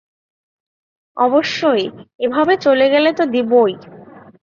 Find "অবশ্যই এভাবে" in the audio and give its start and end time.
1.17-2.53